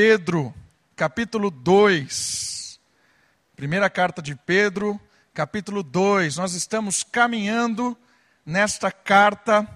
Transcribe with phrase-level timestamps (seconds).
[0.00, 0.54] Pedro,
[0.94, 2.78] capítulo 2.
[3.56, 5.00] Primeira carta de Pedro,
[5.34, 6.36] capítulo 2.
[6.36, 7.98] Nós estamos caminhando
[8.46, 9.68] nesta carta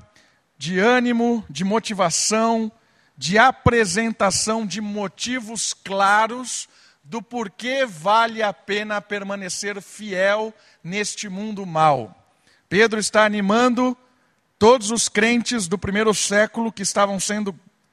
[0.57, 2.71] de ânimo, de motivação,
[3.19, 6.69] de apresentação de motivos claros
[7.03, 10.55] do porquê vale a pena permanecer fiel
[10.85, 12.33] neste mundo mal.
[12.69, 13.99] Pedro está animando
[14.57, 17.53] todos os crentes do primeiro século que estavam sendo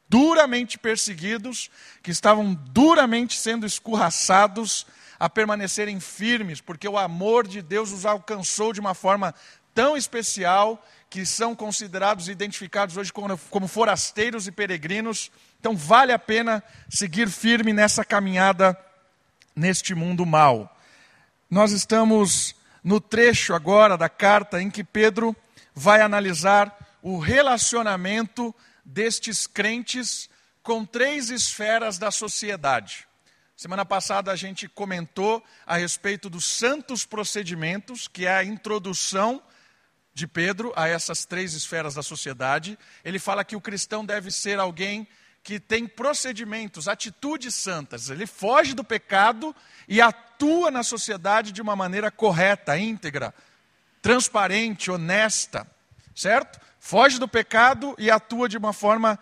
[0.09, 1.69] duramente perseguidos,
[2.01, 4.85] que estavam duramente sendo escorraçados,
[5.19, 9.35] a permanecerem firmes, porque o amor de Deus os alcançou de uma forma
[9.75, 15.29] tão especial que são considerados e identificados hoje como, forasteiros e peregrinos.
[15.59, 18.77] Então, vale a pena seguir firme nessa caminhada
[19.55, 20.77] neste mundo mal.
[21.49, 25.35] Nós estamos no trecho agora da carta em que Pedro
[25.75, 28.55] vai analisar o relacionamento
[28.89, 30.29] destes crentes
[30.63, 33.07] com três esferas da sociedade.
[33.55, 39.41] Semana passada a gente comentou a respeito dos santos procedimentos, que é a introdução
[40.13, 42.79] de Pedro a essas três esferas da sociedade.
[43.03, 45.07] Ele fala que o cristão deve ser alguém
[45.43, 48.09] que tem procedimentos, atitudes santas.
[48.09, 49.55] Ele foge do pecado
[49.87, 53.33] e atua na sociedade de uma maneira correta, íntegra,
[54.01, 55.67] transparente, honesta,
[56.15, 56.59] certo?
[56.79, 59.19] Foge do pecado e atua de uma forma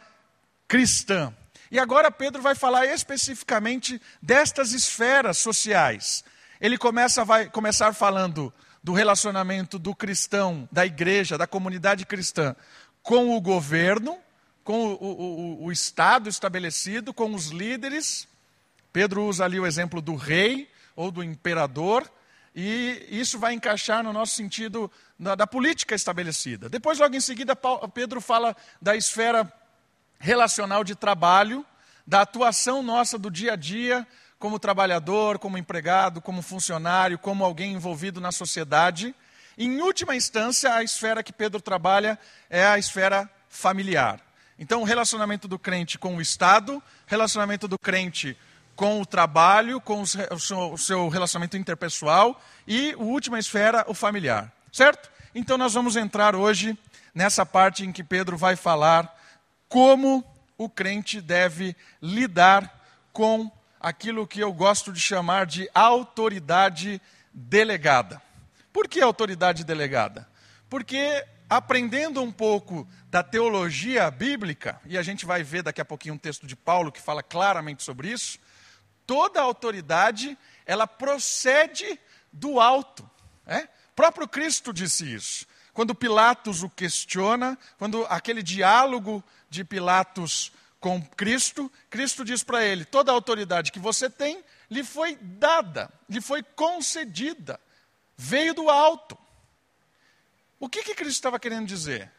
[0.67, 1.33] cristã.
[1.71, 6.23] E agora Pedro vai falar especificamente destas esferas sociais.
[6.61, 12.55] Ele começa vai começar falando do relacionamento do cristão, da igreja, da comunidade cristã
[13.03, 14.17] com o governo,
[14.63, 18.27] com o, o, o, Estado estabelecido, com os líderes.
[18.91, 22.09] Pedro usa ali o exemplo do rei ou do imperador,
[22.59, 26.67] e isso vai encaixar no nosso sentido da, da política estabelecida.
[26.67, 27.55] Depois, logo em seguida,
[27.93, 29.53] Pedro fala da esfera
[30.17, 31.63] relacional de trabalho,
[32.07, 34.07] da atuação nossa do dia a dia,
[34.39, 39.13] como trabalhador, como empregado, como funcionário, como alguém envolvido na sociedade.
[39.55, 42.17] Em última instância, a esfera que Pedro trabalha
[42.49, 44.19] é a esfera familiar.
[44.57, 48.35] Então, o relacionamento do crente com o Estado, relacionamento do crente
[48.77, 54.53] com o trabalho, com o seu, relacionamento interpessoal e, a última esfera, o familiar.
[54.71, 55.09] Certo?
[55.33, 56.77] Então, nós vamos entrar hoje
[57.13, 59.13] nessa parte em que Pedro vai falar
[59.67, 60.23] como
[60.57, 62.71] o crente deve lidar
[63.11, 67.01] com aquilo que eu gosto de chamar de autoridade
[67.33, 68.21] delegada.
[68.71, 70.27] Por que autoridade delegada?
[70.69, 76.13] Porque aprendendo um pouco da teologia bíblica, e a gente vai ver daqui a pouquinho
[76.13, 78.37] um texto de Paulo que fala claramente sobre isso,
[79.07, 81.99] toda autoridade ela procede
[82.31, 83.09] do alto.
[83.45, 83.61] É?
[83.61, 85.47] O próprio Cristo disse isso.
[85.73, 92.83] Quando Pilatos o questiona, quando aquele diálogo de Pilatos com Cristo, Cristo diz para ele:
[92.83, 97.59] toda a autoridade que você tem lhe foi dada, lhe foi concedida,
[98.17, 99.17] veio do alto.
[100.59, 102.11] O que, que Cristo estava querendo dizer?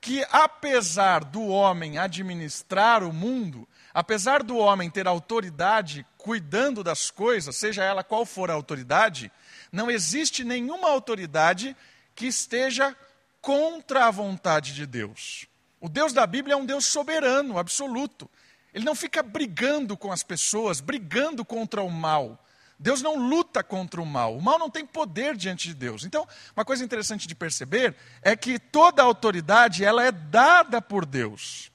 [0.00, 7.56] Que apesar do homem administrar o mundo, apesar do homem ter autoridade cuidando das coisas,
[7.56, 9.30] seja ela qual for a autoridade,
[9.70, 11.76] não existe nenhuma autoridade
[12.14, 12.96] que esteja
[13.40, 15.46] contra a vontade de Deus.
[15.80, 18.30] O Deus da Bíblia é um Deus soberano, absoluto.
[18.72, 22.38] Ele não fica brigando com as pessoas, brigando contra o mal.
[22.78, 24.36] Deus não luta contra o mal.
[24.36, 26.04] O mal não tem poder diante de Deus.
[26.04, 31.71] Então, uma coisa interessante de perceber é que toda autoridade ela é dada por Deus,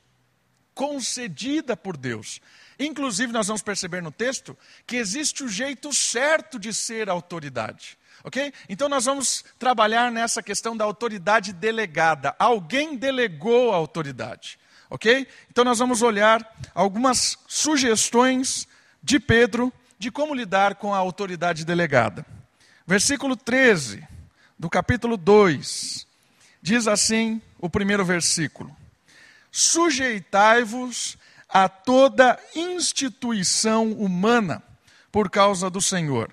[0.77, 2.39] concedida por Deus.
[2.79, 4.55] Inclusive, nós vamos perceber no texto
[4.85, 7.97] que existe o jeito certo de ser autoridade.
[8.23, 8.53] Ok?
[8.69, 12.35] Então, nós vamos trabalhar nessa questão da autoridade delegada.
[12.37, 14.59] Alguém delegou a autoridade.
[14.87, 15.27] Ok?
[15.49, 18.67] Então, nós vamos olhar algumas sugestões
[19.01, 22.23] de Pedro de como lidar com a autoridade delegada.
[22.85, 24.07] Versículo 13
[24.59, 26.05] do capítulo 2
[26.61, 28.75] diz assim: o primeiro versículo:
[29.51, 31.17] Sujeitai-vos
[31.49, 34.61] a toda instituição humana
[35.11, 36.31] por causa do Senhor,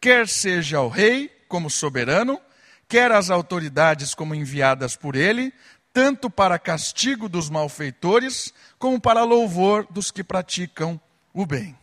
[0.00, 2.40] quer seja o rei como soberano,
[2.88, 5.52] quer as autoridades como enviadas por ele,
[5.92, 11.00] tanto para castigo dos malfeitores, como para louvor dos que praticam
[11.32, 11.76] o bem.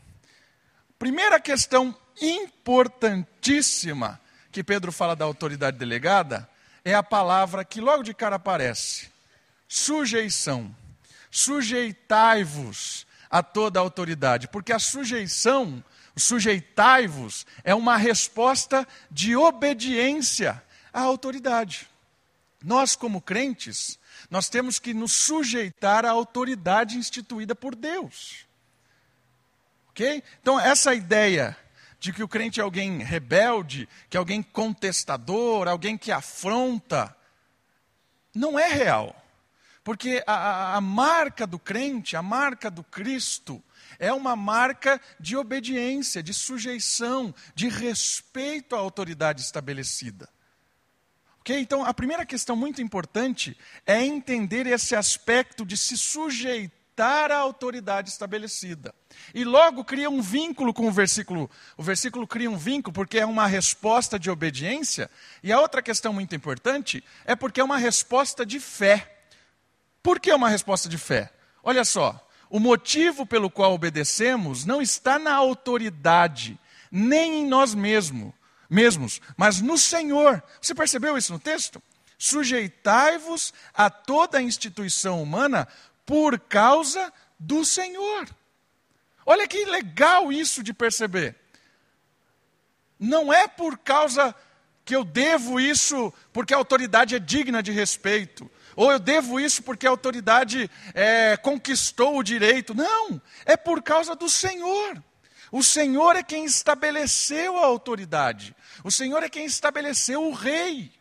[0.98, 4.20] Primeira questão importantíssima
[4.52, 6.50] que Pedro fala da autoridade delegada
[6.84, 9.10] é a palavra que logo de cara aparece:
[9.70, 10.76] sujeição.
[11.32, 15.84] Sujeitai-vos a toda a autoridade, porque a sujeição,
[16.18, 20.62] sujeitai-vos, é uma resposta de obediência
[20.92, 21.88] à autoridade.
[22.62, 24.00] Nós, como crentes,
[24.30, 28.48] nós temos que nos sujeitar à autoridade instituída por Deus.
[29.92, 30.24] Ok?
[30.42, 31.56] Então, essa ideia
[32.00, 37.16] de que o crente é alguém rebelde, que é alguém contestador, alguém que afronta,
[38.34, 39.19] não é real.
[39.84, 43.64] Porque a, a, marca do crente, a marca do Cristo,
[43.98, 50.30] é uma marca de obediência, de sujeição, de respeito à autoridade estabelecida.
[51.40, 51.58] Ok?
[51.60, 58.10] Então, a primeira questão muito importante é entender esse aspecto de se sujeitar à autoridade
[58.10, 58.94] estabelecida.
[59.34, 61.50] E logo cria um vínculo com o versículo.
[61.78, 65.10] O versículo cria um vínculo porque é uma resposta de obediência.
[65.42, 69.19] E a outra questão muito importante é porque é uma resposta de fé.
[70.10, 71.32] Por que uma resposta de fé?
[71.62, 76.60] Olha só, o motivo pelo qual obedecemos não está na autoridade,
[76.92, 78.34] nem em nós mesmos,
[78.68, 80.42] mesmos, mas no Senhor.
[80.60, 81.80] Você percebeu isso no texto?
[82.18, 85.68] Sujeitai-vos a toda a instituição humana
[86.08, 88.28] por causa do Senhor.
[89.24, 91.36] Olha que legal isso de perceber.
[93.00, 94.34] Não é por causa
[94.84, 98.50] que eu devo isso porque a autoridade é digna de respeito,
[98.80, 102.74] ou eu devo isso porque a autoridade é, conquistou o direito.
[102.74, 105.04] Não, é por causa do Senhor.
[105.52, 110.94] O Senhor é quem estabeleceu a autoridade, o Senhor é quem estabeleceu o rei.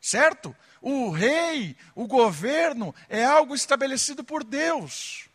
[0.00, 0.56] Certo?
[0.80, 5.28] O rei, o governo, é algo estabelecido por Deus.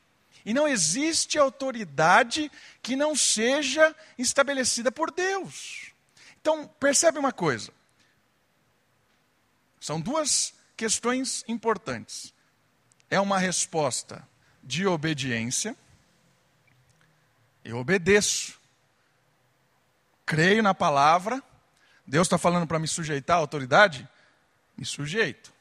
[0.43, 2.51] E não existe autoridade
[2.81, 5.91] que não seja estabelecida por Deus.
[6.41, 7.71] Então, percebe uma coisa.
[9.79, 12.33] São duas questões importantes.
[13.09, 14.27] É uma resposta
[14.63, 15.75] de obediência.
[17.63, 18.59] Eu obedeço.
[20.25, 21.41] Creio na palavra.
[22.05, 24.07] Deus está falando para me sujeitar à autoridade?
[24.77, 25.53] Me sujeito.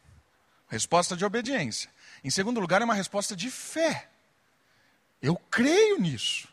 [0.69, 1.91] Resposta de obediência.
[2.23, 4.09] Em segundo lugar, é uma resposta de fé.
[5.21, 6.49] Eu creio nisso.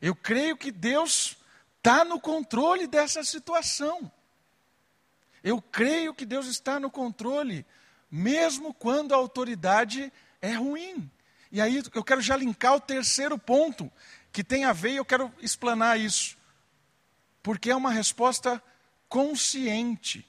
[0.00, 1.36] Eu creio que Deus
[1.76, 4.10] está no controle dessa situação.
[5.42, 7.64] Eu creio que Deus está no controle,
[8.10, 11.10] mesmo quando a autoridade é ruim.
[11.52, 13.90] E aí eu quero já linkar o terceiro ponto,
[14.32, 16.36] que tem a ver, e eu quero explanar isso.
[17.42, 18.62] Porque é uma resposta
[19.08, 20.26] consciente.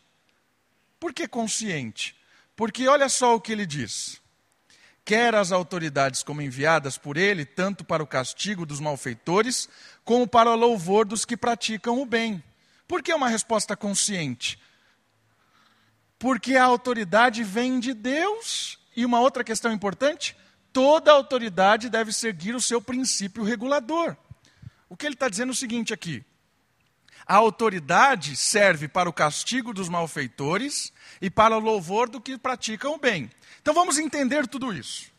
[0.99, 2.15] Por que consciente?
[2.55, 4.21] Porque olha só o que ele diz
[5.03, 9.67] quer as autoridades como enviadas por ele, tanto para o castigo dos malfeitores,
[10.03, 12.43] como para o louvor dos que praticam o bem.
[12.87, 14.59] Por que uma resposta consciente?
[16.21, 18.77] Porque a autoridade vem de Deus.
[18.95, 20.37] E uma outra questão importante:
[20.71, 24.15] toda autoridade deve seguir o seu princípio regulador.
[24.87, 26.23] O que ele está dizendo é o seguinte aqui:
[27.25, 32.93] a autoridade serve para o castigo dos malfeitores e para o louvor do que praticam
[32.93, 33.27] o bem.
[33.59, 35.11] Então vamos entender tudo isso.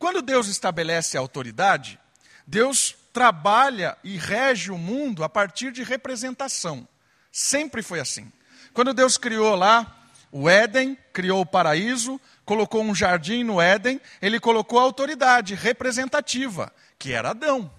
[0.00, 1.96] Quando Deus estabelece a autoridade,
[2.44, 6.88] Deus trabalha e rege o mundo a partir de representação.
[7.30, 8.32] Sempre foi assim.
[8.72, 9.99] Quando Deus criou lá
[10.32, 16.72] o Éden, criou o paraíso, colocou um jardim no Éden, ele colocou a autoridade representativa,
[16.98, 17.70] que era Adão.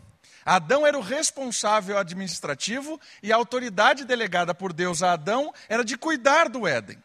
[0.45, 5.97] Adão era o responsável administrativo e a autoridade delegada por Deus a Adão era de
[5.97, 7.01] cuidar do Éden.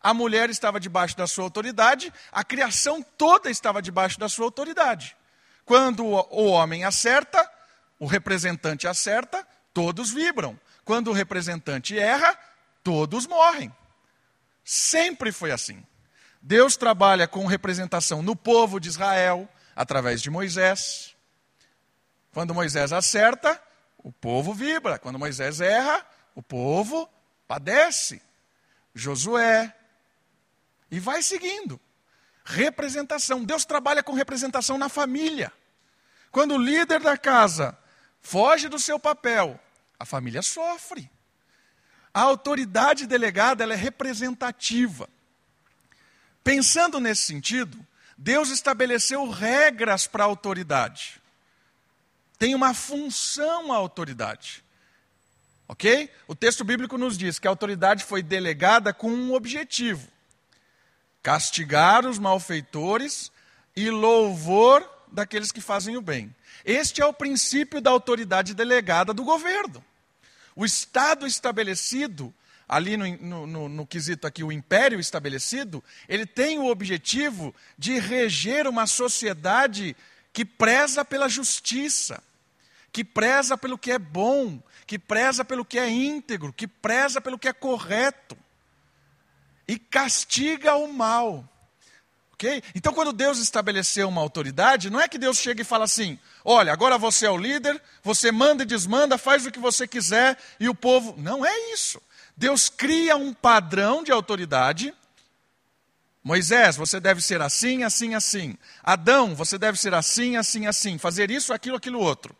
[0.00, 5.16] A mulher estava debaixo da sua autoridade, a criação toda estava debaixo da sua autoridade.
[5.64, 7.46] Quando o homem acerta,
[7.98, 10.58] o representante acerta, todos vibram.
[10.84, 12.38] Quando o representante erra,
[12.82, 13.74] todos morrem.
[14.70, 15.82] Sempre foi assim.
[16.42, 21.16] Deus trabalha com representação no povo de Israel, através de Moisés.
[22.34, 23.58] Quando Moisés acerta,
[23.96, 24.98] o povo vibra.
[24.98, 27.08] Quando Moisés erra, o povo
[27.46, 28.20] padece.
[28.94, 29.74] Josué.
[30.90, 31.80] E vai seguindo.
[32.44, 33.42] Representação.
[33.42, 35.50] Deus trabalha com representação na família.
[36.30, 37.74] Quando o líder da casa
[38.20, 39.58] foge do seu papel,
[39.98, 41.10] a família sofre.
[42.12, 45.08] A autoridade delegada é representativa.
[46.42, 47.78] Pensando nesse sentido,
[48.16, 51.20] Deus estabeleceu regras para a autoridade
[52.38, 54.64] tem uma função a autoridade.
[55.66, 56.10] Ok?
[56.26, 60.08] O texto bíblico nos diz que a autoridade foi delegada com um objetivo:
[61.22, 63.30] castigar os malfeitores
[63.76, 66.34] e louvor daqueles que fazem o bem.
[66.64, 69.84] Este é o princípio da autoridade delegada do governo.
[70.58, 72.34] O Estado estabelecido,
[72.68, 78.00] ali no, no, no, no, quesito aqui, o império estabelecido, ele tem o objetivo de
[78.00, 79.96] reger uma sociedade
[80.32, 82.20] que preza pela justiça,
[82.90, 87.38] que preza pelo que é bom, que preza pelo que é íntegro, que preza pelo
[87.38, 88.36] que é correto
[89.68, 91.48] e castiga o mal.
[92.38, 92.62] Ok?
[92.72, 96.72] Então, quando Deus estabeleceu uma autoridade, não é que Deus chega e fala assim: olha,
[96.72, 100.68] agora você é o líder, você manda e desmanda, faz o que você quiser e
[100.68, 101.16] o povo.
[101.18, 102.00] Não é isso.
[102.36, 104.94] Deus cria um padrão de autoridade.
[106.22, 108.56] Moisés, você deve ser assim, assim, assim.
[108.84, 110.96] Adão, você deve ser assim, assim, assim.
[110.96, 112.36] Fazer isso, aquilo, aquilo outro.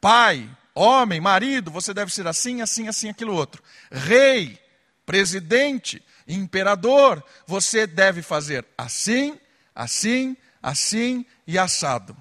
[0.00, 3.60] Pai, homem, marido, você deve ser assim, assim, assim, aquilo outro.
[3.90, 4.56] Rei,
[5.04, 9.38] presidente, imperador, você deve fazer assim,
[9.74, 12.16] assim, assim e assado.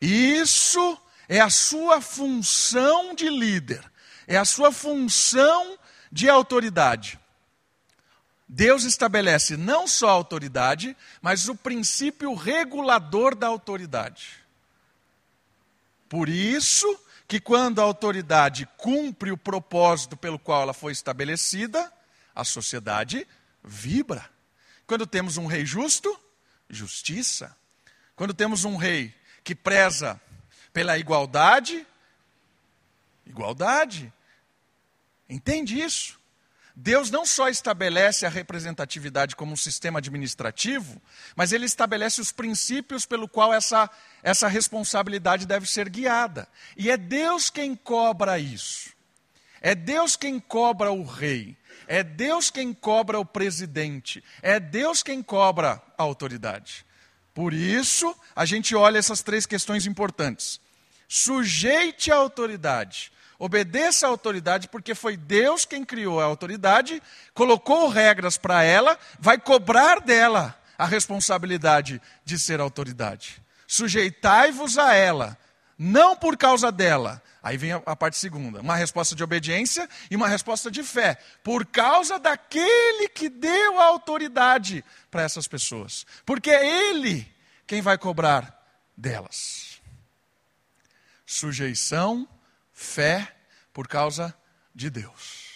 [0.00, 3.84] Isso é a sua função de líder,
[4.26, 5.78] é a sua função
[6.10, 7.18] de autoridade.
[8.48, 14.40] Deus estabelece não só a autoridade, mas o princípio regulador da autoridade.
[16.08, 21.92] Por isso que quando a autoridade cumpre o propósito pelo qual ela foi estabelecida,
[22.34, 23.26] a sociedade
[23.62, 24.28] vibra.
[24.86, 26.18] Quando temos um rei justo,
[26.68, 27.56] justiça.
[28.16, 30.20] Quando temos um rei que preza
[30.72, 31.86] pela igualdade,
[33.26, 34.12] igualdade.
[35.28, 36.20] Entende isso?
[36.74, 41.00] Deus não só estabelece a representatividade como um sistema administrativo,
[41.36, 43.90] mas ele estabelece os princípios pelo qual essa,
[44.22, 46.48] essa responsabilidade deve ser guiada.
[46.76, 48.90] E é Deus quem cobra isso.
[49.60, 51.56] É Deus quem cobra o rei.
[51.92, 54.22] É Deus quem cobra o presidente.
[54.42, 56.86] É Deus quem cobra a autoridade.
[57.34, 60.60] Por isso, a gente olha essas três questões importantes.
[61.08, 63.10] Sujeite a autoridade.
[63.40, 67.02] Obedeça à autoridade, porque foi Deus quem criou a autoridade,
[67.34, 73.42] colocou regras para ela, vai cobrar dela a responsabilidade de ser autoridade.
[73.66, 75.36] Sujeitai-vos a ela,
[75.82, 80.28] não por causa dela, Aí vem a, parte segunda: uma resposta de obediência e uma
[80.28, 86.90] resposta de fé, por causa daquele que deu a autoridade para essas pessoas, porque é
[86.90, 87.26] Ele
[87.66, 88.62] quem vai cobrar
[88.94, 89.80] delas.
[91.24, 92.28] Sujeição,
[92.72, 93.34] fé,
[93.72, 94.36] por causa
[94.74, 95.48] de Deus.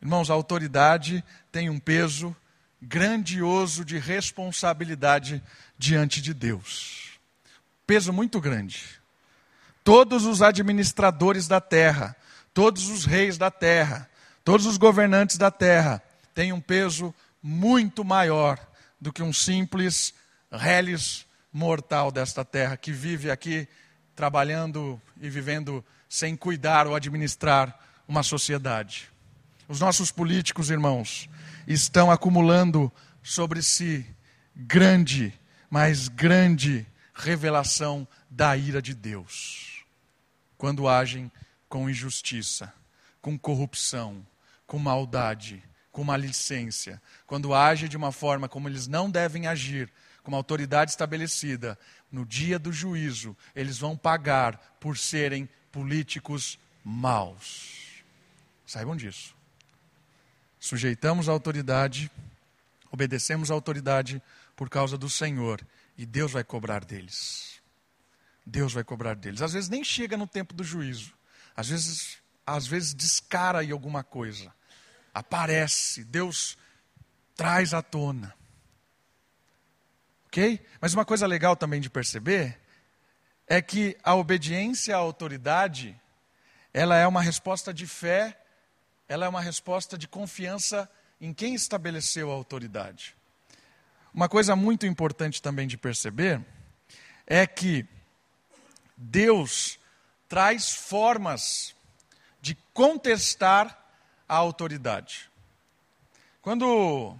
[0.00, 2.36] Irmãos, a autoridade tem um peso
[2.80, 5.42] grandioso de responsabilidade
[5.76, 7.18] diante de Deus.
[7.86, 9.01] Peso muito grande.
[9.84, 12.16] Todos os administradores da terra,
[12.54, 14.08] todos os reis da terra,
[14.44, 16.00] todos os governantes da terra
[16.32, 17.12] têm um peso
[17.42, 18.58] muito maior
[19.00, 20.14] do que um simples
[20.52, 23.66] reles mortal desta terra que vive aqui
[24.14, 29.10] trabalhando e vivendo sem cuidar ou administrar uma sociedade.
[29.68, 31.28] Os nossos políticos, irmãos,
[31.66, 34.06] estão acumulando sobre si
[34.54, 35.32] grande,
[35.68, 39.71] mas grande revelação da ira de Deus
[40.62, 41.28] quando agem
[41.68, 42.72] com injustiça,
[43.20, 44.24] com corrupção,
[44.64, 49.90] com maldade, com malicência, quando agem de uma forma como eles não devem agir,
[50.22, 51.76] com uma autoridade estabelecida,
[52.12, 58.04] no dia do juízo, eles vão pagar por serem políticos maus.
[58.64, 59.34] Saibam disso.
[60.60, 62.08] Sujeitamos a autoridade,
[62.88, 64.22] obedecemos a autoridade
[64.54, 65.60] por causa do Senhor,
[65.98, 67.51] e Deus vai cobrar deles.
[68.44, 69.42] Deus vai cobrar deles.
[69.42, 71.14] Às vezes nem chega no tempo do juízo.
[71.56, 74.52] Às vezes, às vezes descara aí alguma coisa.
[75.14, 76.56] Aparece, Deus
[77.36, 78.34] traz à tona.
[80.26, 80.60] OK?
[80.80, 82.58] Mas uma coisa legal também de perceber
[83.46, 85.98] é que a obediência à autoridade,
[86.72, 88.38] ela é uma resposta de fé,
[89.08, 93.14] ela é uma resposta de confiança em quem estabeleceu a autoridade.
[94.14, 96.44] Uma coisa muito importante também de perceber
[97.26, 97.86] é que
[99.02, 99.78] Deus
[100.28, 101.74] traz formas
[102.40, 103.78] de contestar
[104.28, 105.28] a autoridade.
[106.40, 107.16] Quando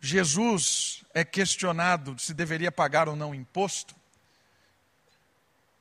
[0.00, 3.94] Jesus é questionado se deveria pagar ou não imposto,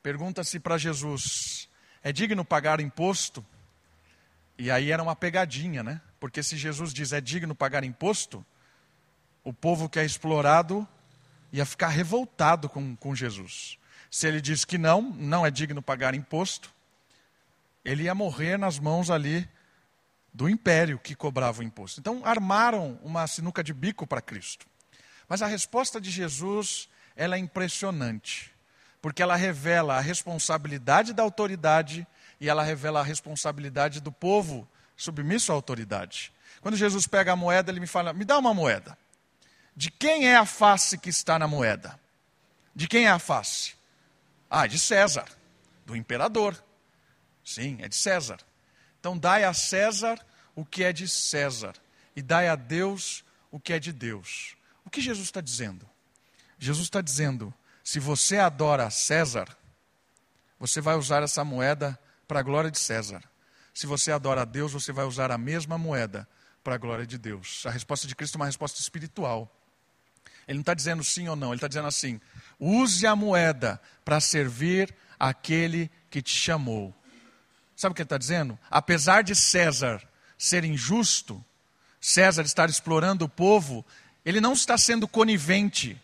[0.01, 1.69] pergunta-se para Jesus:
[2.03, 3.45] é digno pagar imposto?
[4.57, 6.01] E aí era uma pegadinha, né?
[6.19, 8.43] Porque se Jesus diz é digno pagar imposto,
[9.43, 10.87] o povo que é explorado
[11.51, 13.77] ia ficar revoltado com, com Jesus.
[14.09, 16.73] Se ele diz que não, não é digno pagar imposto,
[17.83, 19.47] ele ia morrer nas mãos ali
[20.33, 21.99] do império que cobrava o imposto.
[21.99, 24.67] Então armaram uma sinuca de bico para Cristo.
[25.27, 28.53] Mas a resposta de Jesus, ela é impressionante,
[29.01, 32.05] porque ela revela a responsabilidade da autoridade
[32.39, 36.31] e ela revela a responsabilidade do povo submisso à autoridade.
[36.61, 38.97] Quando Jesus pega a moeda, ele me fala: "Me dá uma moeda".
[39.77, 41.99] De quem é a face que está na moeda?
[42.75, 43.75] De quem é a face?
[44.49, 45.27] Ah, de César,
[45.85, 46.57] do imperador.
[47.45, 48.39] Sim, é de César.
[48.99, 50.19] Então dai a César
[50.55, 51.75] o que é de César
[52.15, 54.57] e dai a Deus o que é de Deus.
[54.83, 55.87] O que Jesus está dizendo?
[56.57, 57.53] Jesus está dizendo:
[57.83, 59.47] se você adora César,
[60.59, 63.23] você vai usar essa moeda para a glória de César.
[63.75, 66.27] Se você adora a Deus, você vai usar a mesma moeda
[66.63, 67.63] para a glória de Deus.
[67.67, 69.53] A resposta de Cristo é uma resposta espiritual.
[70.47, 72.21] Ele não está dizendo sim ou não, ele está dizendo assim:
[72.59, 76.93] use a moeda para servir aquele que te chamou.
[77.75, 78.57] Sabe o que ele está dizendo?
[78.71, 80.01] Apesar de César
[80.37, 81.43] ser injusto,
[81.99, 83.85] César estar explorando o povo,
[84.25, 85.99] ele não está sendo conivente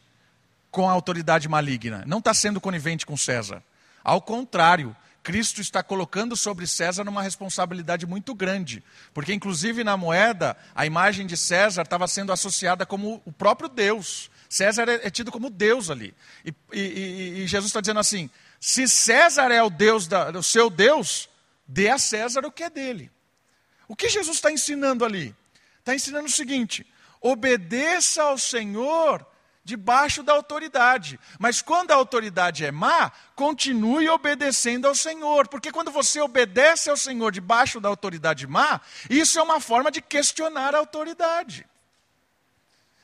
[0.70, 3.64] com a autoridade maligna, não está sendo conivente com César.
[4.04, 8.84] Ao contrário, Cristo está colocando sobre César uma responsabilidade muito grande,
[9.14, 14.30] porque inclusive na moeda a imagem de César estava sendo associada como o próprio Deus.
[14.54, 16.14] César é, é tido como Deus ali.
[16.46, 18.30] E, e, e Jesus está dizendo assim:
[18.60, 21.28] se César é o Deus, da, o seu Deus,
[21.68, 23.10] dê a César o que é dele.
[23.88, 25.36] O que Jesus está ensinando ali?
[25.80, 26.86] Está ensinando o seguinte:
[27.20, 29.26] obedeça ao Senhor
[29.64, 31.20] debaixo da autoridade.
[31.40, 35.48] Mas quando a autoridade é má, continue obedecendo ao Senhor.
[35.48, 38.80] Porque quando você obedece ao Senhor debaixo da autoridade má,
[39.10, 41.66] isso é uma forma de questionar a autoridade.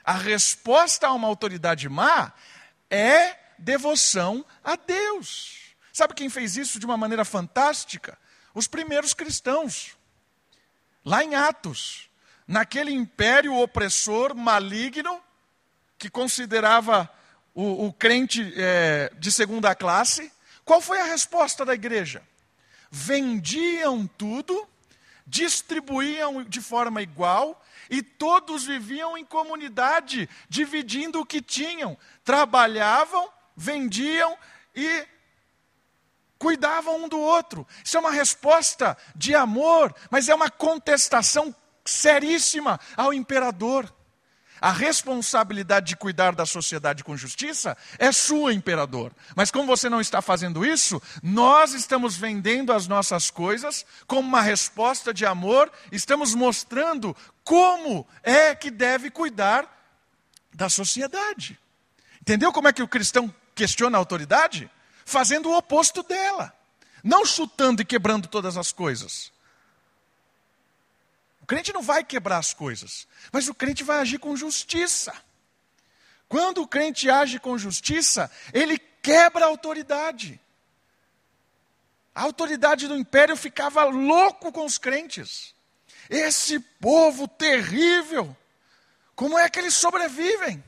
[0.10, 2.34] A resposta a uma autoridade má
[2.90, 5.76] é devoção a Deus.
[5.94, 8.18] Sabe quem fez isso de uma maneira fantástica?
[8.56, 9.96] Os primeiros cristãos.
[11.06, 12.10] Lá em Atos,
[12.48, 15.22] naquele império opressor maligno,
[15.96, 17.08] que considerava
[17.54, 20.34] o, o crente é, de segunda classe,
[20.66, 22.24] qual foi a resposta da igreja?
[22.90, 24.68] Vendiam tudo,
[25.30, 31.98] distribuíam de forma igual e todos viviam em comunidade, dividindo o que tinham.
[32.24, 34.38] Trabalhavam, vendiam
[34.76, 35.08] e
[36.38, 37.68] cuidavam um do outro.
[37.84, 41.56] Isso é uma resposta de amor, mas é uma contestação
[41.86, 43.94] seríssima ao imperador.
[44.62, 49.12] A responsabilidade de cuidar da sociedade com justiça é sua, imperador.
[49.36, 54.42] Mas como você não está fazendo isso, nós estamos vendendo as nossas coisas como uma
[54.42, 59.66] resposta de amor, estamos mostrando como é que deve cuidar
[60.54, 61.58] da sociedade.
[62.22, 64.70] Entendeu como é que o cristão questiona a autoridade?
[65.06, 66.54] Fazendo o oposto dela.
[67.04, 69.32] Não chutando e quebrando todas as coisas
[71.50, 75.12] crente não vai quebrar as coisas, mas o crente vai agir com justiça.
[76.28, 80.40] Quando o crente age com justiça, ele quebra a autoridade.
[82.14, 85.56] A autoridade do império ficava louco com os crentes.
[86.08, 88.38] Esse povo terrível,
[89.16, 90.64] como é que eles sobrevivem?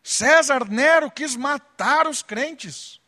[0.00, 3.00] César Nero quis matar os crentes.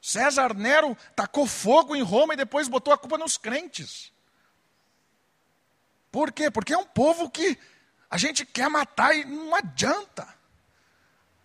[0.00, 4.14] César Nero tacou fogo em Roma e depois botou a culpa nos crentes.
[6.16, 6.50] Por quê?
[6.50, 7.58] Porque é um povo que
[8.10, 10.26] a gente quer matar e não adianta.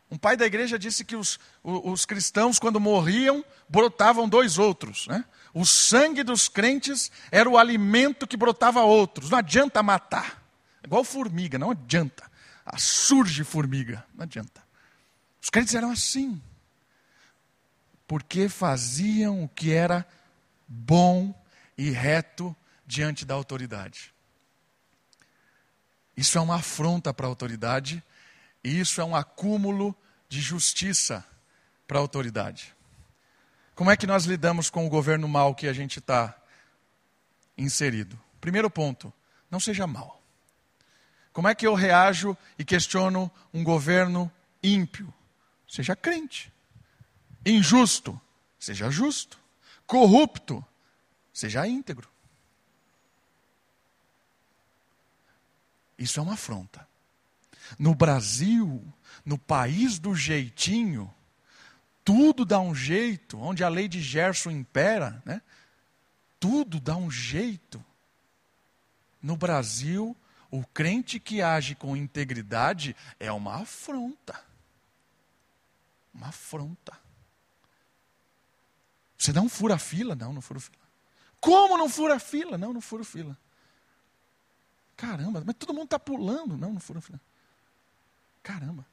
[0.09, 5.07] Um pai da igreja disse que os, os cristãos, quando morriam, brotavam dois outros.
[5.07, 5.25] Né?
[5.53, 9.29] O sangue dos crentes era o alimento que brotava outros.
[9.29, 10.41] Não adianta matar.
[10.81, 12.31] É igual formiga, não adianta.
[12.65, 14.63] Ah, surge formiga, não adianta.
[15.41, 16.41] Os crentes eram assim.
[18.07, 20.07] Porque faziam o que era
[20.65, 21.37] bom
[21.77, 22.55] e reto
[22.87, 24.13] diante da autoridade.
[26.21, 28.03] Isso é uma afronta para a autoridade
[28.63, 29.95] e isso é um acúmulo
[30.29, 31.25] de justiça
[31.87, 32.75] para a autoridade.
[33.73, 36.39] Como é que nós lidamos com o governo mal que a gente está
[37.57, 38.19] inserido?
[38.39, 39.11] Primeiro ponto,
[39.49, 40.21] não seja mal.
[41.33, 44.31] Como é que eu reajo e questiono um governo
[44.61, 45.11] ímpio?
[45.67, 46.53] Seja crente.
[47.43, 48.21] Injusto,
[48.59, 49.39] seja justo.
[49.87, 50.63] Corrupto,
[51.33, 52.10] seja íntegro.
[56.01, 56.87] Isso é uma afronta.
[57.77, 58.83] No Brasil,
[59.23, 61.13] no país do jeitinho,
[62.03, 65.43] tudo dá um jeito, onde a lei de Gerson impera, né?
[66.39, 67.83] tudo dá um jeito.
[69.21, 70.17] No Brasil,
[70.49, 74.43] o crente que age com integridade é uma afronta.
[76.11, 76.97] Uma afronta.
[79.19, 80.15] Você não fura fila?
[80.15, 80.77] Não, não fura fila.
[81.39, 82.57] Como não fura fila?
[82.57, 83.37] Não, não fura fila.
[85.01, 86.55] Caramba, mas todo mundo está pulando.
[86.55, 87.01] Não, não foram.
[88.43, 88.85] Caramba.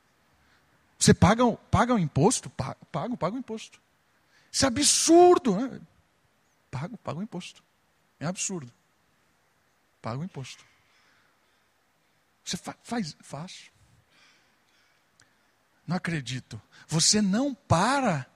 [0.99, 2.49] Você paga, paga o imposto?
[2.49, 3.79] Pago, pago, o imposto.
[4.51, 5.55] Isso é absurdo.
[5.55, 5.79] Né?
[6.71, 7.63] Pago, pago o imposto.
[8.19, 8.73] É absurdo.
[10.01, 10.65] Pago o imposto.
[12.43, 13.71] Você fa faz, faz.
[15.87, 16.59] Não acredito.
[16.87, 18.27] Você não para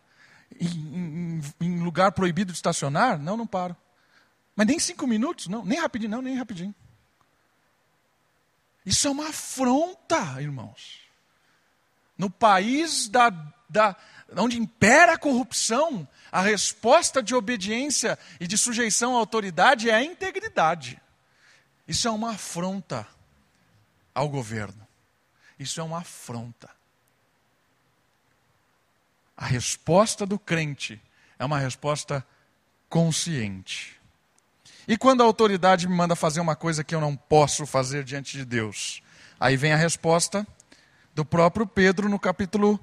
[0.61, 3.19] em, em, em, lugar proibido de estacionar?
[3.19, 3.75] Não, não paro.
[4.55, 5.65] Mas nem cinco minutos, não.
[5.65, 6.75] Nem rapidinho, não, nem rapidinho.
[8.85, 11.01] Isso é uma afronta, irmãos.
[12.19, 13.31] No país da,
[13.69, 13.97] da,
[14.37, 20.03] onde impera a corrupção, a resposta de obediência e de sujeição à autoridade é a
[20.03, 21.01] integridade.
[21.87, 23.07] Isso é uma afronta
[24.15, 24.87] ao governo.
[25.59, 26.69] Isso é uma afronta.
[29.37, 31.01] A resposta do crente
[31.39, 32.27] é uma resposta
[32.89, 34.01] consciente.
[34.87, 38.37] E quando a autoridade me manda fazer uma coisa que eu não posso fazer diante
[38.37, 39.01] de Deus?
[39.39, 40.47] Aí vem a resposta
[41.15, 42.81] do próprio Pedro no capítulo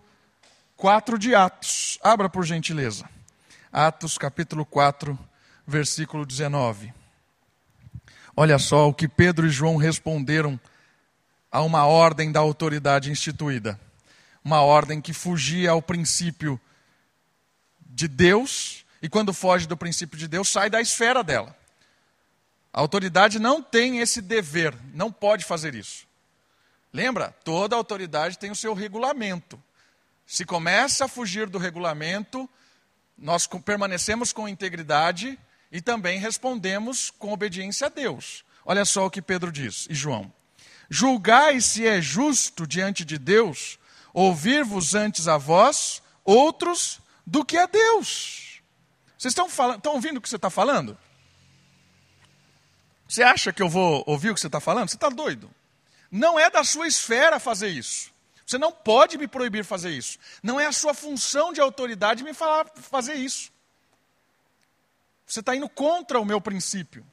[0.77, 1.99] 4 de Atos.
[2.01, 3.09] Abra por gentileza.
[3.71, 5.17] Atos capítulo 4,
[5.67, 6.93] versículo 19.
[8.35, 10.57] Olha só o que Pedro e João responderam
[11.51, 13.77] a uma ordem da autoridade instituída.
[14.43, 16.59] Uma ordem que fugia ao princípio
[17.81, 21.58] de Deus, e quando foge do princípio de Deus, sai da esfera dela.
[22.71, 26.08] A autoridade não tem esse dever, não pode fazer isso.
[26.93, 27.36] Lembra?
[27.43, 29.62] Toda autoridade tem o seu regulamento.
[30.25, 32.49] Se começa a fugir do regulamento,
[33.17, 35.38] nós permanecemos com integridade
[35.71, 38.43] e também respondemos com obediência a Deus.
[38.65, 40.32] Olha só o que Pedro diz, e João.
[40.89, 43.79] Julgai se é justo diante de Deus
[44.13, 48.62] ouvir-vos antes a vós, outros, do que a Deus.
[49.17, 50.97] Vocês estão, falando, estão ouvindo o que você está falando?
[53.09, 54.87] Você acha que eu vou ouvir o que você está falando?
[54.87, 55.49] Você está doido.
[56.11, 58.13] Não é da sua esfera fazer isso.
[58.45, 60.19] Você não pode me proibir fazer isso.
[60.43, 63.51] Não é a sua função de autoridade me falar fazer isso.
[65.25, 67.03] Você está indo contra o meu princípio.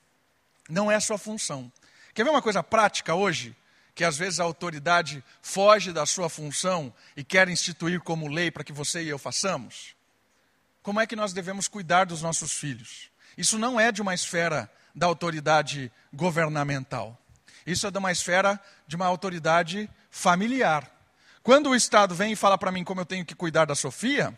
[0.69, 1.73] Não é a sua função.
[2.13, 3.57] Quer ver uma coisa prática hoje?
[3.95, 8.65] Que às vezes a autoridade foge da sua função e quer instituir como lei para
[8.65, 9.97] que você e eu façamos?
[10.83, 13.11] Como é que nós devemos cuidar dos nossos filhos?
[13.37, 17.21] Isso não é de uma esfera da autoridade governamental.
[17.67, 20.91] Isso é de uma esfera de uma autoridade familiar.
[21.43, 24.37] Quando o Estado vem e fala para mim como eu tenho que cuidar da Sofia,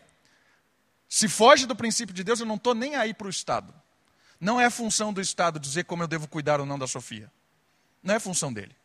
[1.07, 3.73] se foge do princípio de Deus, eu não estou nem aí para o Estado.
[4.39, 7.31] Não é função do Estado dizer como eu devo cuidar ou não da Sofia.
[8.03, 8.75] Não é função dele.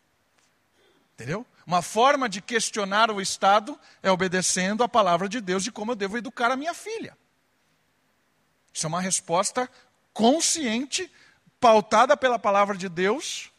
[1.15, 1.47] Entendeu?
[1.67, 5.97] Uma forma de questionar o Estado é obedecendo a palavra de Deus de como eu
[5.97, 7.17] devo educar a minha filha.
[8.73, 9.71] Isso é uma resposta
[10.13, 11.11] consciente,
[11.65, 13.51] pautada pela palavra de Deus,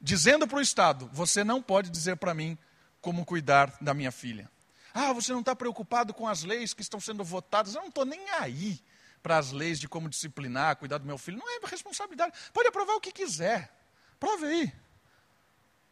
[0.00, 2.56] dizendo para o Estado: você não pode dizer para mim
[2.98, 4.50] como cuidar da minha filha.
[4.94, 7.74] Ah, você não está preocupado com as leis que estão sendo votadas?
[7.74, 8.82] Eu não estou nem aí
[9.22, 11.36] para as leis de como disciplinar, cuidar do meu filho.
[11.36, 12.32] Não é responsabilidade.
[12.54, 13.70] Pode aprovar o que quiser.
[14.18, 14.72] Prove aí.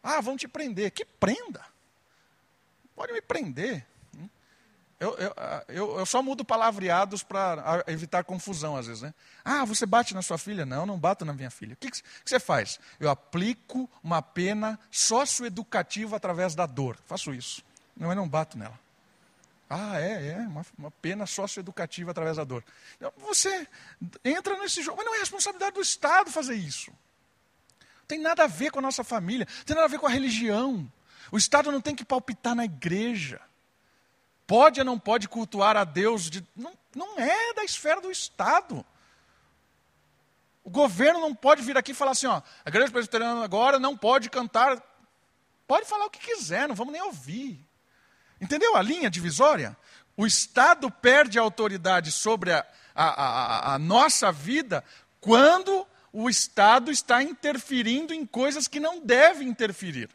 [0.01, 0.89] Ah, vão te prender.
[0.89, 1.63] Que prenda.
[2.95, 3.85] Pode me prender.
[4.97, 5.33] Eu, eu,
[5.67, 9.13] eu, eu, só mudo palavreados para evitar confusão às vezes, né?
[9.43, 10.65] Ah, você bate na sua filha?
[10.65, 11.73] Não, não bato na minha filha.
[11.73, 12.79] O que, que, você faz?
[12.97, 16.97] Eu aplico uma pena socioeducativa através da dor.
[17.05, 17.61] Faço isso.
[17.95, 18.79] Não, eu não bato nela.
[19.69, 22.63] Ah, é, é, uma, uma pena socioeducativa através da dor.
[22.95, 23.67] Então, você
[24.23, 26.91] entra nesse jogo, mas não é responsabilidade do Estado fazer isso.
[26.91, 30.07] Não tem nada a ver com a nossa família, não tem nada a ver com
[30.07, 30.89] a religião.
[31.31, 33.41] O Estado não tem que palpitar na igreja.
[34.47, 36.29] Pode ou não pode cultuar a Deus?
[36.29, 36.45] De...
[36.55, 38.85] Não, não é da esfera do Estado.
[40.63, 43.95] O governo não pode vir aqui e falar assim, ó, a igreja presbiteriana agora não
[43.95, 44.81] pode cantar.
[45.67, 47.59] Pode falar o que quiser, não vamos nem ouvir.
[48.39, 49.75] Entendeu a linha divisória?
[50.17, 54.83] O Estado perde a autoridade sobre a, a, a, a nossa vida
[55.19, 60.09] quando o Estado está interferindo em coisas que não deve interferir.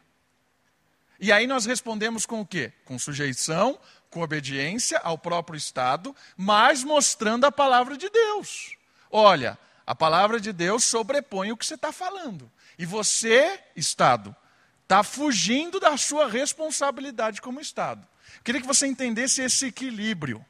[1.19, 2.73] E aí nós respondemos com o quê?
[2.83, 3.79] Com sujeição,
[4.11, 8.75] com obediência ao próprio Estado, mas mostrando a palavra de Deus.
[9.09, 12.51] Olha, a palavra de Deus sobrepõe o que você está falando.
[12.77, 14.35] E você, Estado,
[14.83, 18.07] está fugindo da sua responsabilidade como Estado.
[18.43, 20.45] Queria que você entendesse esse equilíbrio.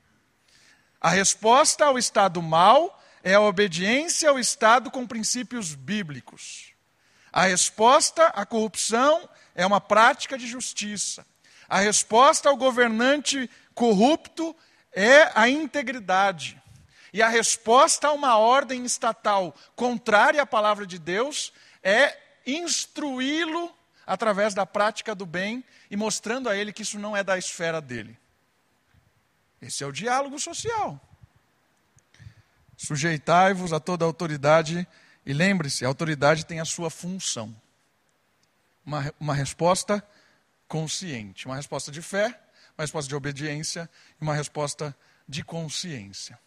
[1.00, 6.74] A resposta ao Estado mal é a obediência ao Estado com princípios bíblicos.
[7.32, 11.26] A resposta à corrupção é uma prática de justiça.
[11.72, 14.54] A resposta ao governante corrupto
[14.92, 16.62] é a integridade.
[17.14, 23.74] E a resposta a uma ordem estatal contrária à palavra de Deus é instruí-lo
[24.06, 27.80] através da prática do bem e mostrando a ele que isso não é da esfera
[27.80, 28.20] dele.
[29.62, 31.00] Esse é o diálogo social.
[32.76, 34.86] Sujeitai-vos a toda autoridade
[35.26, 37.56] e lembre-se, a autoridade tem a sua função.
[38.86, 40.06] Uma, uma resposta
[40.72, 41.48] consciente.
[41.48, 42.28] Uma resposta de fé,
[42.78, 44.96] uma resposta de obediência e uma resposta
[45.28, 46.40] de consciência.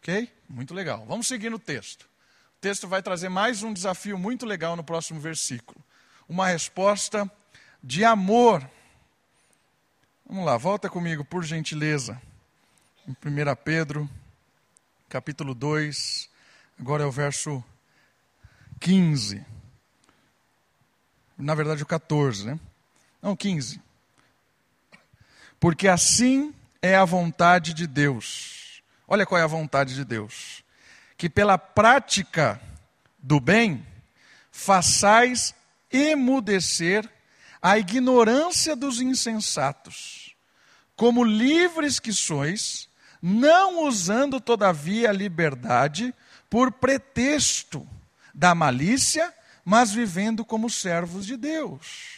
[0.00, 0.28] Ok?
[0.48, 1.06] Muito legal.
[1.06, 2.02] Vamos seguir no texto.
[2.02, 5.80] O texto vai trazer mais um desafio muito legal no próximo versículo.
[6.28, 7.30] uma resposta
[7.80, 8.68] de amor.
[10.26, 12.20] Vamos lá, volta comigo, por gentileza.
[13.06, 13.14] Em 1
[13.64, 14.10] Pedro,
[15.08, 16.28] capítulo 2,
[16.78, 17.64] agora é o verso
[18.80, 19.46] 15.
[21.38, 22.60] Na verdade, o 14, né?
[23.20, 23.80] Não, 15.
[25.58, 28.82] Porque assim é a vontade de Deus.
[29.06, 30.62] Olha qual é a vontade de Deus.
[31.16, 32.60] Que pela prática
[33.18, 33.84] do bem,
[34.52, 35.54] façais
[35.90, 37.08] emudecer
[37.60, 40.34] a ignorância dos insensatos,
[40.94, 42.88] como livres que sois,
[43.20, 46.14] não usando todavia a liberdade
[46.48, 47.86] por pretexto
[48.32, 52.17] da malícia, mas vivendo como servos de Deus.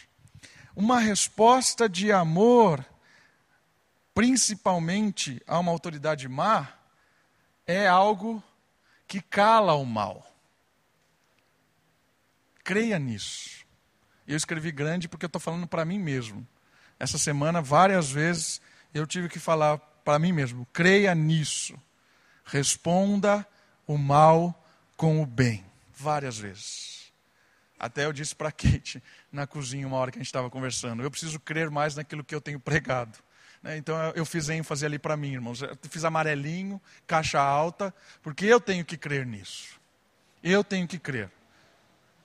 [0.75, 2.85] Uma resposta de amor,
[4.13, 6.69] principalmente a uma autoridade má,
[7.67, 8.41] é algo
[9.07, 10.25] que cala o mal.
[12.63, 13.65] Creia nisso.
[14.27, 16.47] Eu escrevi grande porque eu estou falando para mim mesmo.
[16.99, 18.61] Essa semana, várias vezes,
[18.93, 21.77] eu tive que falar para mim mesmo: creia nisso.
[22.45, 23.45] Responda
[23.87, 24.63] o mal
[24.95, 25.65] com o bem.
[25.93, 27.00] Várias vezes.
[27.81, 31.09] Até eu disse para Kate na cozinha, uma hora que a gente estava conversando: eu
[31.09, 33.17] preciso crer mais naquilo que eu tenho pregado.
[33.63, 35.63] Né, então eu fiz ênfase ali para mim, irmãos.
[35.63, 37.91] Eu fiz amarelinho, caixa alta,
[38.21, 39.79] porque eu tenho que crer nisso.
[40.43, 41.31] Eu tenho que crer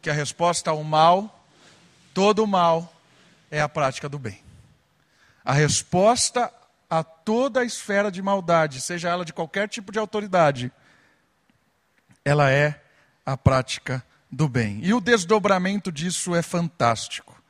[0.03, 1.43] que a resposta ao mal,
[2.13, 2.95] todo o mal,
[3.51, 4.43] é a prática do bem.
[5.43, 6.53] A resposta
[6.89, 10.71] a toda a esfera de maldade, seja ela de qualquer tipo de autoridade,
[12.25, 12.79] ela é
[13.25, 14.05] a prática
[14.37, 14.81] do bem.
[14.83, 17.41] E o desdobramento disso é fantástico,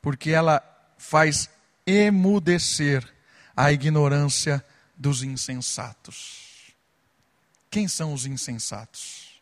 [0.00, 0.62] porque ela
[0.96, 1.50] faz
[1.84, 3.04] emudecer
[3.56, 4.64] a ignorância
[4.96, 6.72] dos insensatos.
[7.68, 9.40] Quem são os insensatos?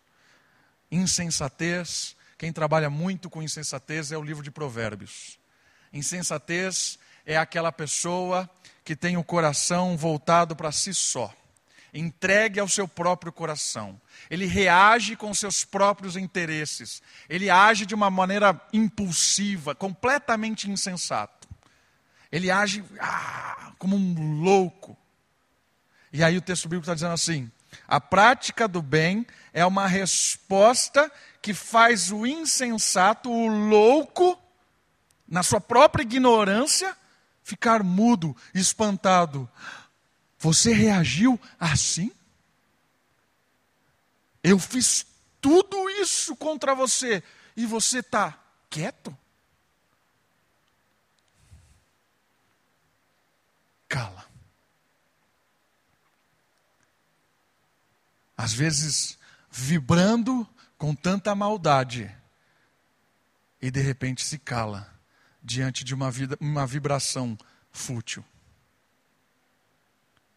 [0.91, 5.41] Insensatez quem trabalha muito com insensatez é o livro de Provérbios.
[5.93, 6.97] Insensatez
[7.27, 8.49] é aquela pessoa
[8.85, 11.35] que tem o coração voltado para si só,
[11.93, 14.01] entregue ao seu próprio coração.
[14.31, 17.03] Ele reage com seus próprios interesses.
[17.29, 21.49] Ele age de uma maneira impulsiva, completamente insensato.
[22.31, 24.97] Ele age ah, como um louco.
[26.13, 27.51] E aí o texto bíblico está dizendo assim:
[27.87, 34.39] a prática do bem é uma resposta que faz o insensato, o louco,
[35.27, 36.97] na sua própria ignorância,
[37.43, 39.49] ficar mudo, espantado.
[40.39, 42.13] Você reagiu assim?
[44.43, 45.07] Eu fiz
[45.41, 47.23] tudo isso contra você
[47.57, 48.39] e você está
[48.71, 49.17] quieto?
[53.89, 54.27] Cala.
[58.37, 59.19] Às vezes,
[59.51, 62.15] vibrando com tanta maldade
[63.61, 64.89] e de repente se cala
[65.43, 67.37] diante de uma, vida, uma vibração
[67.73, 68.25] fútil.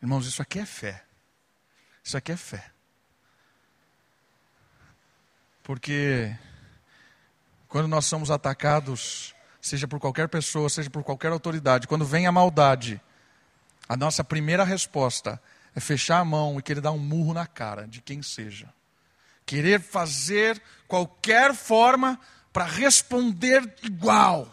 [0.01, 1.03] Irmãos, isso aqui é fé.
[2.03, 2.71] Isso aqui é fé.
[5.63, 6.35] Porque
[7.67, 12.31] quando nós somos atacados, seja por qualquer pessoa, seja por qualquer autoridade, quando vem a
[12.31, 12.99] maldade,
[13.87, 15.41] a nossa primeira resposta
[15.75, 18.67] é fechar a mão e querer dar um murro na cara de quem seja
[19.51, 22.17] querer fazer qualquer forma
[22.53, 24.47] para responder igual.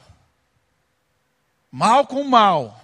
[1.70, 2.80] Mal com mal.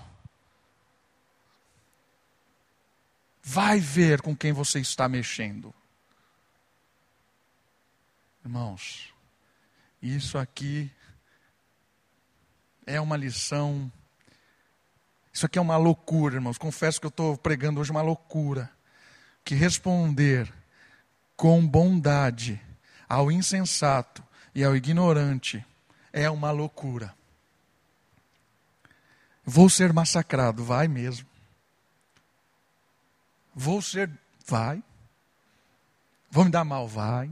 [3.46, 5.72] Vai ver com quem você está mexendo.
[8.42, 9.12] Irmãos,
[10.00, 10.90] isso aqui
[12.86, 13.92] é uma lição.
[15.30, 16.56] Isso aqui é uma loucura, irmãos.
[16.56, 18.70] Confesso que eu estou pregando hoje uma loucura.
[19.44, 20.50] Que responder
[21.36, 22.58] com bondade
[23.06, 25.62] ao insensato e ao ignorante
[26.14, 27.14] é uma loucura.
[29.44, 31.33] Vou ser massacrado, vai mesmo.
[33.54, 34.10] Vou ser,
[34.46, 34.82] vai.
[36.30, 37.30] Vão me dar mal, vai.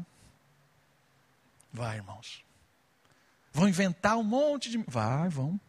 [1.73, 2.45] Vai, irmãos.
[3.53, 4.79] Vão inventar um monte de.
[4.87, 5.61] Vai, vão.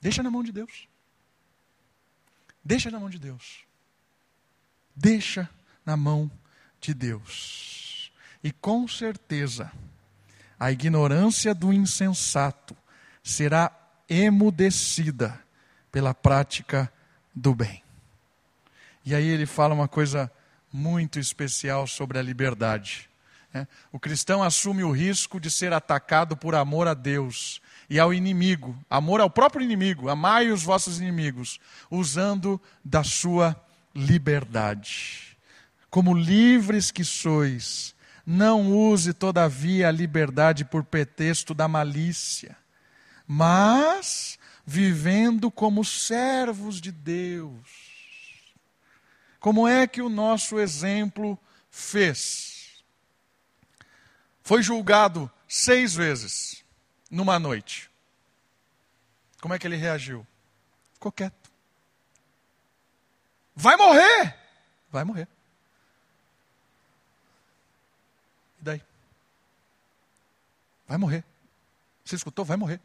[0.00, 0.88] Deixa na mão de Deus.
[2.64, 3.64] Deixa na mão de Deus.
[4.96, 5.48] Deixa
[5.84, 6.30] na mão
[6.80, 8.12] de Deus.
[8.42, 9.70] E com certeza,
[10.58, 12.76] a ignorância do insensato
[13.22, 13.72] será
[14.08, 15.42] emudecida
[15.90, 16.92] pela prática
[17.34, 17.82] do bem.
[19.04, 20.30] E aí ele fala uma coisa
[20.72, 23.08] muito especial sobre a liberdade.
[23.52, 23.68] Né?
[23.92, 28.76] O cristão assume o risco de ser atacado por amor a Deus e ao inimigo,
[28.88, 33.54] amor ao próprio inimigo, amai os vossos inimigos, usando da sua
[33.94, 35.36] liberdade.
[35.90, 37.94] Como livres que sois,
[38.26, 42.56] Não use, todavia, a liberdade por pretexto da malícia,
[43.26, 47.94] mas vivendo como servos de Deus.
[49.38, 51.38] Como é que o nosso exemplo
[51.70, 52.82] fez?
[54.42, 56.64] Foi julgado seis vezes
[57.10, 57.90] numa noite.
[59.40, 60.26] Como é que ele reagiu?
[60.94, 61.50] Ficou quieto.
[63.54, 64.34] Vai morrer!
[64.90, 65.28] Vai morrer.
[68.60, 68.82] E daí?
[70.88, 71.24] Vai morrer.
[72.04, 72.44] Você escutou?
[72.44, 72.80] Vai morrer.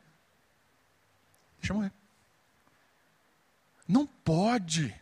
[1.59, 1.91] Deixa morrer.
[3.87, 4.95] Não pode.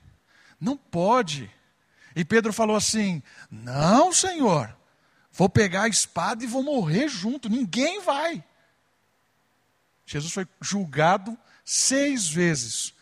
[0.60, 1.52] Não pode.
[2.16, 4.76] E Pedro falou assim: Não, Senhor.
[5.32, 7.48] Vou pegar a espada e vou morrer junto.
[7.48, 8.44] Ninguém vai.
[10.06, 12.94] Jesus foi julgado seis vezes,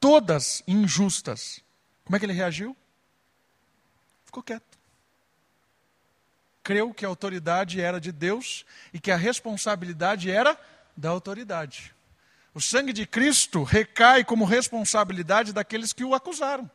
[0.00, 1.60] todas injustas.
[2.04, 2.74] Como é que ele reagiu?
[4.24, 4.78] Ficou quieto.
[6.62, 10.58] Creu que a autoridade era de Deus e que a responsabilidade era
[10.96, 11.92] da autoridade.
[12.54, 16.70] O sangue de Cristo recai como responsabilidade daqueles que o acusaram,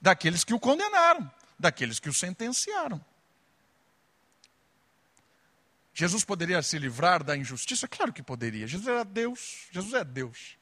[0.00, 3.04] daqueles que o condenaram, daqueles que o sentenciaram.
[5.92, 7.88] Jesus poderia se livrar da injustiça?
[7.88, 8.66] Claro que poderia.
[8.66, 9.66] Jesus era Deus.
[9.72, 10.56] Jesus é Deus.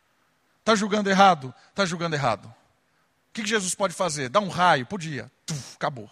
[0.60, 1.52] Está julgando errado?
[1.70, 2.46] Está julgando errado.
[2.46, 4.28] O que Jesus pode fazer?
[4.28, 4.86] Dar um raio?
[4.86, 5.30] Podia.
[5.44, 6.08] Tuf, acabou.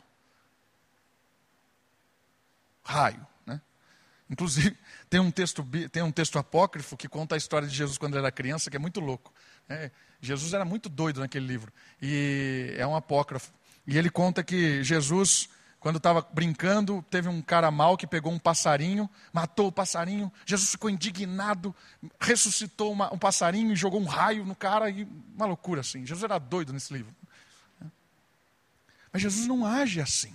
[2.83, 3.25] Raio.
[4.33, 4.77] Inclusive,
[5.11, 8.21] tem um, texto, tem um texto apócrifo que conta a história de Jesus quando ele
[8.21, 9.33] era criança, que é muito louco.
[9.69, 9.91] Né?
[10.21, 11.71] Jesus era muito doido naquele livro.
[12.01, 13.53] E é um apócrifo.
[13.87, 15.49] E ele conta que Jesus
[15.83, 20.33] quando estava brincando, teve um cara mal que pegou um passarinho, matou o passarinho.
[20.47, 21.75] Jesus ficou indignado,
[22.21, 24.89] ressuscitou uma, um passarinho e jogou um raio no cara.
[24.89, 26.07] E uma loucura assim.
[26.07, 27.13] Jesus era doido nesse livro.
[29.13, 30.33] Mas Jesus não age assim.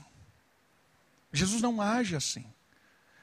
[1.31, 2.45] Jesus não age assim.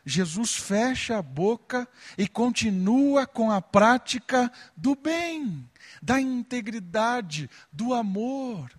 [0.04, 1.88] Jesus fecha a boca
[2.18, 5.68] e continua com a prática do bem,
[6.02, 8.70] da integridade, do amor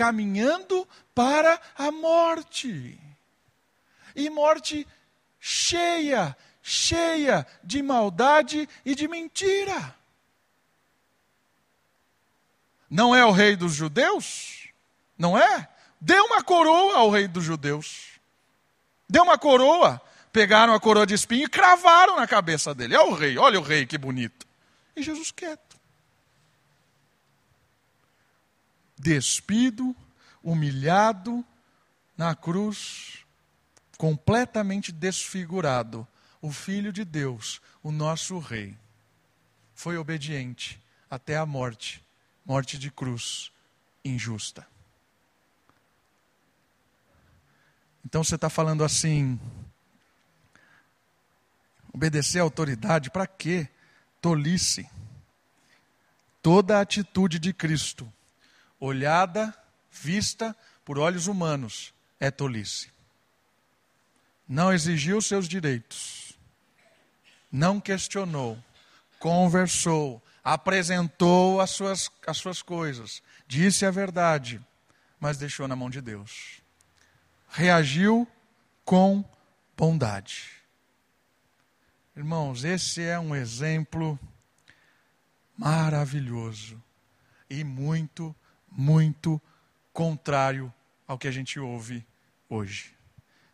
[0.00, 2.98] caminhando para a morte.
[4.16, 4.88] E morte
[5.38, 9.94] cheia, cheia de maldade e de mentira.
[12.88, 14.70] Não é o rei dos judeus?
[15.18, 15.68] Não é?
[16.00, 18.18] Deu uma coroa ao rei dos judeus.
[19.06, 20.00] Deu uma coroa.
[20.32, 22.94] Pegaram a coroa de espinho e cravaram na cabeça dele.
[22.94, 24.46] É o rei, olha o rei que bonito.
[24.94, 25.70] E Jesus quieto.
[29.00, 29.96] despido,
[30.42, 31.44] humilhado
[32.16, 33.24] na cruz,
[33.96, 36.06] completamente desfigurado,
[36.42, 38.76] o Filho de Deus, o nosso Rei,
[39.74, 42.04] foi obediente até a morte
[42.44, 43.52] morte de cruz
[44.04, 44.66] injusta.
[48.04, 49.38] Então você está falando assim,
[51.92, 53.68] obedecer à autoridade, para quê?
[54.20, 54.88] Tolice.
[56.42, 58.10] Toda a atitude de Cristo
[58.80, 59.54] olhada,
[59.92, 62.90] vista por olhos humanos, é tolice.
[64.48, 66.32] Não exigiu seus direitos,
[67.52, 68.58] não questionou,
[69.18, 74.60] conversou, apresentou as suas, as suas coisas, disse a verdade,
[75.20, 76.62] mas deixou na mão de Deus.
[77.50, 78.26] Reagiu
[78.84, 79.24] com
[79.76, 80.59] bondade.
[82.16, 84.18] Irmãos, esse é um exemplo
[85.56, 86.82] maravilhoso
[87.48, 88.34] e muito
[88.70, 89.40] muito
[89.92, 90.72] contrário
[91.06, 92.06] ao que a gente ouve
[92.48, 92.96] hoje.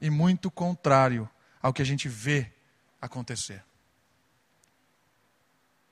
[0.00, 1.28] E muito contrário
[1.60, 2.52] ao que a gente vê
[3.00, 3.64] acontecer.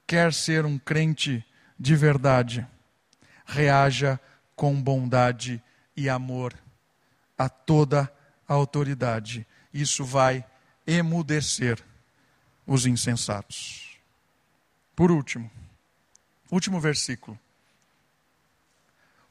[0.07, 1.44] Quer ser um crente
[1.79, 2.66] de verdade,
[3.46, 4.20] reaja
[4.55, 5.62] com bondade
[5.96, 6.55] e amor
[7.37, 8.12] a toda
[8.46, 9.46] a autoridade.
[9.72, 10.44] Isso vai
[10.87, 11.83] emudecer
[12.66, 13.98] os insensatos.
[14.94, 15.50] Por último,
[16.50, 17.38] último versículo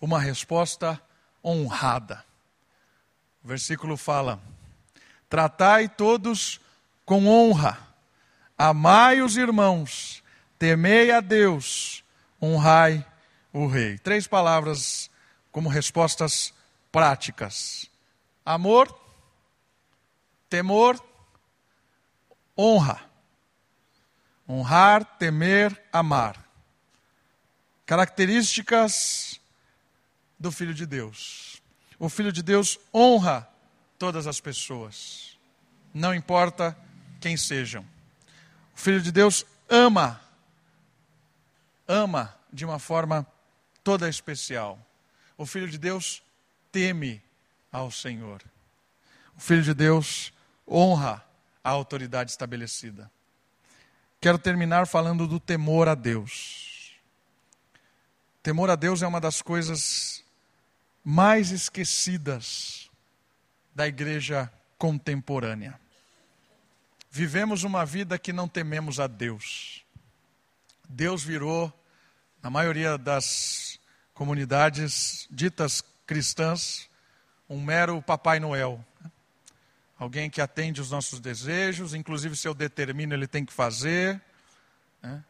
[0.04, 1.02] uma resposta
[1.42, 2.26] honrada.
[3.42, 4.38] O versículo fala:
[5.30, 6.60] Tratai todos
[7.06, 7.80] com honra,
[8.58, 10.22] amai os irmãos,
[10.60, 12.04] temei a Deus,
[12.42, 13.06] honrai
[13.54, 13.98] o rei.
[13.98, 15.10] Três palavras
[15.54, 16.54] como respostas
[16.92, 17.90] práticas:
[18.46, 18.94] amor,
[20.50, 21.02] temor,
[22.58, 23.13] honra.
[24.48, 26.44] Honrar, temer, amar.
[27.86, 29.40] Características
[30.40, 31.62] do Filho de Deus.
[31.98, 33.48] O Filho de Deus honra
[33.98, 35.38] todas as pessoas,
[35.94, 36.78] não importa
[37.22, 37.86] quem sejam.
[38.76, 40.20] O Filho de Deus ama,
[41.88, 43.26] ama de uma forma
[43.84, 44.78] toda especial.
[45.38, 46.22] O Filho de Deus
[46.72, 47.24] teme
[47.72, 48.42] ao Senhor.
[49.38, 50.34] O Filho de Deus
[50.68, 51.24] honra
[51.64, 53.10] a autoridade estabelecida.
[54.24, 56.96] Quero terminar falando do temor a Deus.
[58.42, 60.24] Temor a Deus é uma das coisas
[61.04, 62.90] mais esquecidas
[63.76, 65.78] da igreja contemporânea.
[67.12, 69.84] Vivemos uma vida que não tememos a Deus.
[70.88, 71.70] Deus virou,
[72.42, 73.78] na maioria das
[74.14, 76.90] comunidades ditas cristãs,
[77.50, 78.86] um mero Papai Noel.
[80.04, 84.22] Alguém que atende os nossos desejos, inclusive se eu determino, ele tem que fazer.
[85.02, 85.24] Né?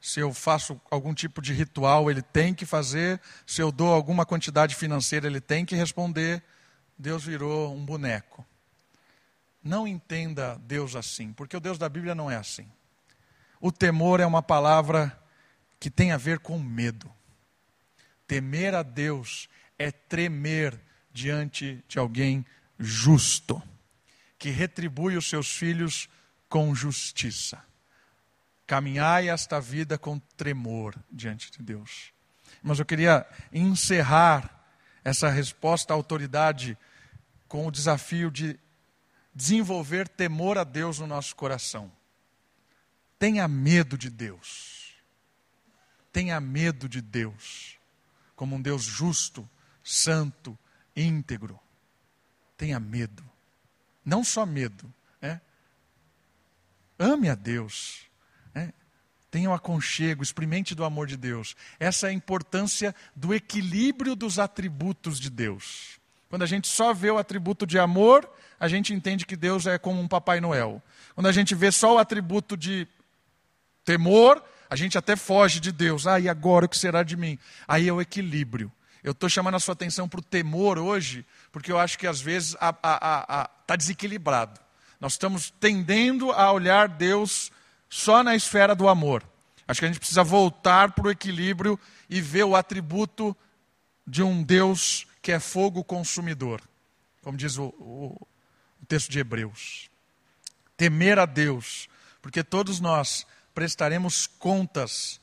[0.00, 3.20] Se eu faço algum tipo de ritual, ele tem que fazer.
[3.44, 6.44] Se eu dou alguma quantidade financeira, ele tem que responder.
[6.96, 8.46] Deus virou um boneco.
[9.60, 12.70] Não entenda Deus assim, porque o Deus da Bíblia não é assim.
[13.60, 15.20] O temor é uma palavra
[15.80, 17.10] que tem a ver com medo.
[18.28, 20.80] Temer a Deus é tremer
[21.12, 22.46] diante de alguém
[22.78, 23.60] justo,
[24.44, 26.06] que retribui os seus filhos
[26.50, 27.64] com justiça.
[28.66, 32.12] Caminhai esta vida com tremor diante de Deus.
[32.62, 34.68] Mas eu queria encerrar
[35.02, 36.76] essa resposta à autoridade
[37.48, 38.60] com o desafio de
[39.34, 41.90] desenvolver temor a Deus no nosso coração.
[43.18, 44.92] Tenha medo de Deus.
[46.12, 47.78] Tenha medo de Deus,
[48.36, 49.48] como um Deus justo,
[49.82, 50.58] santo,
[50.94, 51.58] íntegro.
[52.58, 53.33] Tenha medo.
[54.04, 54.92] Não só medo.
[55.20, 55.40] Né?
[56.98, 58.02] Ame a Deus.
[58.54, 58.72] Né?
[59.30, 61.56] Tenha um aconchego, experimente do amor de Deus.
[61.80, 65.98] Essa é a importância do equilíbrio dos atributos de Deus.
[66.28, 68.28] Quando a gente só vê o atributo de amor,
[68.58, 70.82] a gente entende que Deus é como um Papai Noel.
[71.14, 72.88] Quando a gente vê só o atributo de
[73.84, 76.06] temor, a gente até foge de Deus.
[76.06, 77.38] Ah, e agora o que será de mim?
[77.68, 78.72] Aí é o equilíbrio.
[79.04, 82.22] Eu estou chamando a sua atenção para o temor hoje, porque eu acho que às
[82.22, 84.58] vezes está desequilibrado.
[84.98, 87.52] Nós estamos tendendo a olhar Deus
[87.90, 89.22] só na esfera do amor.
[89.68, 91.78] Acho que a gente precisa voltar para o equilíbrio
[92.08, 93.36] e ver o atributo
[94.06, 96.62] de um Deus que é fogo consumidor,
[97.22, 98.26] como diz o, o,
[98.82, 99.90] o texto de Hebreus.
[100.78, 101.90] Temer a Deus,
[102.22, 105.20] porque todos nós prestaremos contas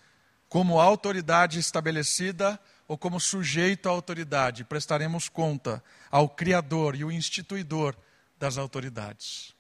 [0.47, 2.59] como autoridade estabelecida
[2.91, 5.81] ou como sujeito à autoridade, prestaremos conta
[6.11, 7.95] ao Criador e o instituidor
[8.37, 9.55] das autoridades.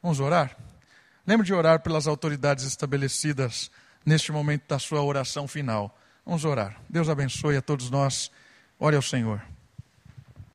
[0.00, 0.56] Vamos orar?
[1.26, 3.72] Lembre de orar pelas autoridades estabelecidas
[4.04, 5.98] neste momento da sua oração final.
[6.24, 6.80] Vamos orar.
[6.88, 8.30] Deus abençoe a todos nós.
[8.78, 9.42] Ore ao Senhor.